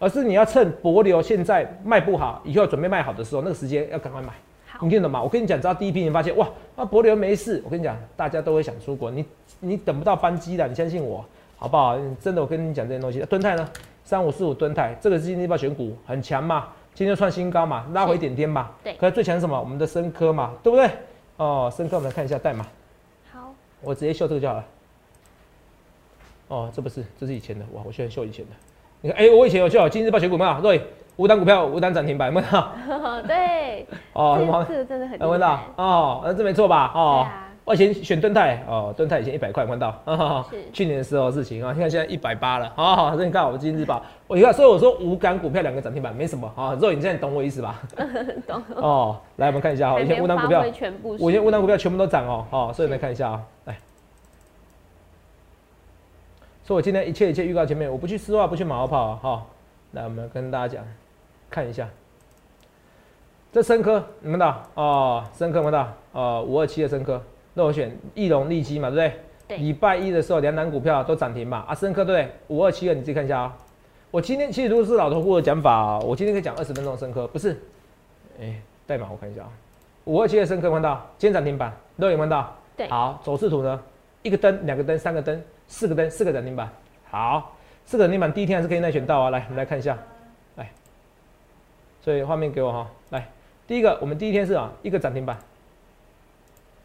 [0.00, 4.32] 而是你要趁博流现在卖不好，以后准备卖好的时候，那个时间要赶快买。
[4.80, 5.22] 你听得懂吗？
[5.22, 9.08] 我跟你讲，只要第一批人发现哇，那博流没事，我跟你讲，大家都会想出国。
[9.08, 9.24] 你
[9.60, 11.24] 你等不到班机的，你相信我，
[11.56, 11.96] 好不好？
[12.20, 13.20] 真的，我跟你讲这些东西。
[13.20, 13.66] 敦泰呢，
[14.02, 18.70] 三五四五敦泰，这个是今天报选股很强嘛，今天创新高嘛，拉回一点点嘛。
[18.84, 19.58] 对可是最强是什么？
[19.58, 20.88] 我们的深科嘛，对不对？
[21.36, 22.64] 哦，深科我们来看一下代码，
[23.32, 24.64] 好，我直接秀这个就好了。
[26.46, 28.52] 哦，这不是，这是以前的，哇，我喜欢秀以前的。
[29.00, 32.48] 你看，哎、我以前有秀今日报选股嘛，对，五档股票五档涨停板，有没有？
[33.26, 34.74] 对，哦，这？
[34.74, 35.60] 这个真的很有没有到？？
[35.76, 36.92] 哦，那这没错吧？
[36.94, 40.44] 对哦，啊，我以前选敦泰，哦，敦泰以前一百块，有看到？
[40.70, 42.70] 去年的时候的事情啊，你看现在一百八了。
[42.76, 46.74] 好好，这你看我今日报，我你看，所以我说五港股票两个涨停板没什么啊。
[46.74, 47.80] 肉，你现在懂我意思吧？
[48.46, 48.62] 懂。
[48.76, 53.76] 哦，来我们看一下哈，以前无档股票，全部我以前无档股票票全部都涨哦，哦，所以来看一下啊，来。
[56.64, 59.46] 所以我今天一切一切预告前面，我不去丝袜，不去马后炮啊，哈、
[59.92, 60.84] 来，我们跟大家讲，
[61.48, 61.88] 看一下，
[63.52, 67.22] 这深科你们的哦，深科你们的哦，五二七的深科，
[67.54, 69.20] 那我选易龙利基嘛，对不对？
[69.46, 72.32] 对礼拜一的时候，两档股票都涨停嘛，啊，深科对不对？
[72.48, 73.56] 五二七二你自己看一下啊。
[74.10, 77.60] 我今天其实如果是老头户的讲法、啊，我今天可以讲二十分钟的深科，不是？
[78.40, 79.48] 哎、代码我看一下啊，
[80.04, 82.56] 五二七二深科看到，今天涨停板，都有没有看到？
[82.76, 83.80] 对好，走势图呢？
[84.22, 86.68] 一个灯、两个灯、三个灯、四个灯、四个涨停板。
[87.10, 89.30] 好，四个涨停板第一天还是可以内选到啊。
[89.30, 89.98] 来，我们来看一下，
[90.56, 90.70] 来，
[92.00, 92.90] 所以画面给我哈。
[93.10, 93.28] 来，
[93.66, 95.36] 第一个我们第一天是啊一个涨停板，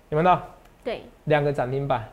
[0.10, 0.48] 有没有看到？
[0.90, 2.04] 对，两个涨停板，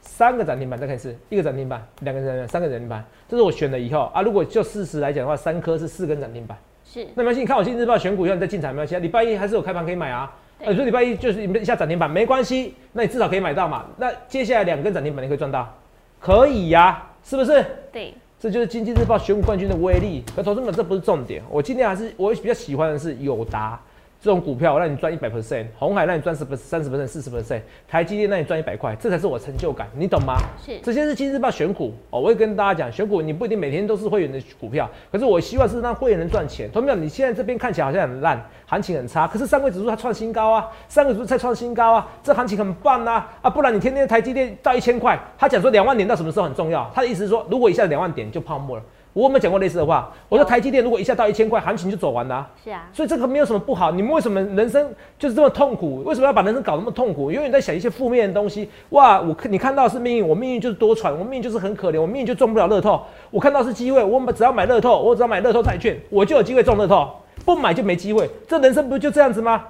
[0.00, 4.22] 三个涨停板，再看一次，一个涨停板，两个涨停板，三个涨停板，这是我选了以后啊。
[4.22, 6.56] 如果就事实来讲的话，三颗是四根涨停板。
[6.84, 9.00] 是那没关系，你看我今日报选股以后你再进场没关系啊。
[9.00, 10.32] 礼拜一还是有开盘可以买啊。
[10.64, 13.86] 你说礼拜一就是一下涨停板没关系，那你至少可以买到嘛。
[13.96, 15.76] 那接下来两根涨停板你可以赚到，
[16.20, 17.66] 可以呀、是不是？
[17.90, 20.22] 对，这就是经济日报选股冠军的威力。
[20.36, 23.80] 可投资们这不是重点，我今天还是我比较喜欢的是友达
[24.24, 30.38] 这种股票，我让你赚一百 percent，红海让你赚十 percent、三十 percent、四十 percent，台积电让你赚一百块，这才是我成就感，你懂吗？
[30.64, 36.70] 是，这些是今日报选股哦，我会跟大家讲，选股你不一定每天都是会员的股票，可是我希望是让会员能赚钱。
[36.72, 36.96] 同没有？
[36.96, 43.50] 你现在这边看起来好像很烂，行情很差，可是上柜指数它创新高啊，上柜指数在创新高啊，这行情很棒啊啊！
[43.50, 46.90] 不然你天天台积电到一千块，他讲说两万点到什么时候很重要？
[46.94, 48.82] 他的意思是说，如果一下两万点就泡沫了。
[49.14, 50.12] 我有没有讲过类似的话？
[50.28, 52.46] 我说台积电如果一下到一千块，行情就走完了。
[52.62, 53.90] 是啊，所以这个没有什么不好。
[53.92, 56.02] 你们为什么人生就是这么痛苦？
[56.02, 57.30] 为什么要把人生搞那么痛苦？
[57.30, 58.68] 永远在想一些负面的东西。
[58.90, 63.00] 哇，我看你看到是命运，我命运就是多舛，我命运就是很可怜，我命运就中不了乐透。
[63.30, 67.08] 我看到是机会，我们只要买乐透，我只要买乐透债券，我就有机会中乐透。
[67.44, 68.28] 不买就没机会。
[68.48, 69.62] 这人生不就这样子吗？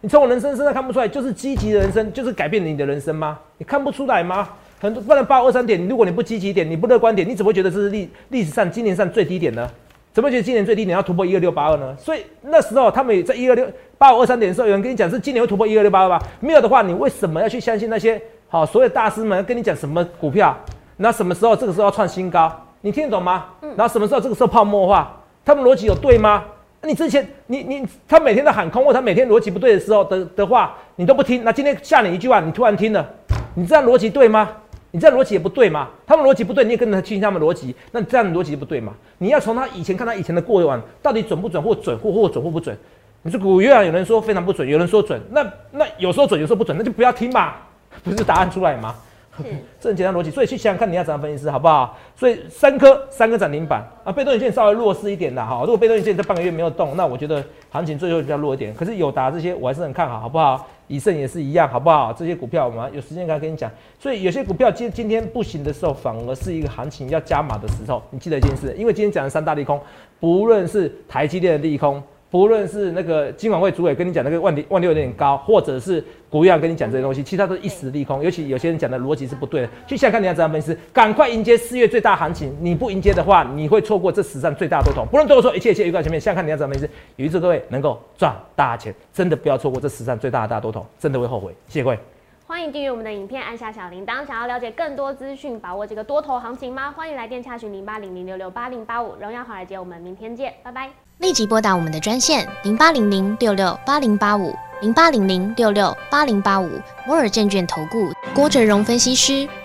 [0.00, 3.38] 你从我人生身上看不出来，就是积极的人生，就是改变你的人生吗？
[3.58, 4.48] 你看不出来吗？
[4.82, 9.70] 很多不然八二三点，如果你不积极点，你不乐观点，你怎么会觉得这是历历史上今年上最低点呢？
[10.12, 11.96] 怎么觉得今年最低点要突破一二六八二呢？
[11.96, 13.64] 所以那时候他们在一二六
[13.96, 16.20] 八五二三点的时候，有人跟你讲是今年会突破一二六八二吧？
[16.40, 20.52] 没有的话，你为什么要去相信那些好所有大师们跟你讲什么股票？
[20.96, 22.52] 那什么时候这个时候要创新高？
[22.80, 23.44] 你听得懂吗？
[23.76, 25.16] 然后什么时候这个时候泡沫化？
[25.44, 26.42] 他们逻辑有对吗？
[26.82, 31.44] 你之前你你他每天都喊空，或他每天逻辑不对的时候的的话，你都不听。
[31.44, 33.08] 那今天吓你一句话，你突然听了，
[33.54, 34.48] 你这样逻辑对吗？
[34.92, 35.88] 你这样逻辑也不对嘛？
[36.06, 38.92] 他们逻辑不对，你也跟着听他们逻辑，那你这样逻辑不对嘛？
[39.18, 42.76] 你要从他以前看他以前的过往，到底准不准，或准或或准或不准？
[43.22, 47.54] 你说古月啊，有人说非常不准，有人说准，那那有时候准，有时候不准，那就不要听嘛，
[48.04, 48.94] 不是答案出来吗？
[49.80, 51.98] 这很简单逻辑，所以去想想看你要怎样分析师好不好？
[52.14, 55.60] 所以三颗三颗涨停板啊，被动元件稍微弱势一点的哈。
[55.62, 58.74] 如果被动元件这半个月没有动，那我觉得行情最后比较弱一点。
[58.74, 60.68] 可是有达这些我还是很看好，好不好？
[60.88, 62.12] 以盛也是一样，好不好？
[62.12, 63.70] 这些股票我们有时间可以跟你讲。
[63.98, 68.02] 所以有些股票今今天不行的时候，反而是一个行情要加码的时候。
[68.10, 69.80] 你记得一件事，因为今天讲的三大利空，
[70.20, 72.02] 不论是台积电的利空。
[72.32, 78.22] 不论是那个金管会主委跟你讲那个万点万六有点高，或者是股阳跟你讲这些东西，其他都是一时利空。
[78.24, 80.74] 尤其有些人讲的逻辑是不对的，去想看你要怎样分析。
[80.94, 85.04] 赶快迎接四月最大行情，你不迎接的话，你会错过这史上最大多头。
[85.04, 86.88] 不论对我说一切一切预告前面，想看你要怎样分析。
[87.16, 91.54] 预祝各位能够赚大钱，真的不要错过这史上最大的大多头，真的会后悔。
[91.68, 91.98] 谢谢各位。
[92.46, 94.24] 欢迎订阅我们的影片，按下小铃铛。
[94.26, 96.90] 想要了解更多资讯，把握这个多头行情吗？
[96.92, 99.16] 欢迎来电洽询零八零零六六八零八五。
[99.20, 101.01] 荣耀华尔街，我们明天见，拜拜。
[101.22, 106.68] 立即拨打我们的专线零八零零六六八零八五零八零零六六八零八五
[107.06, 109.48] 摩尔证券投顾郭哲荣分析师。